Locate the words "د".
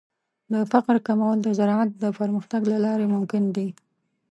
0.53-0.55, 1.43-1.47, 2.03-2.05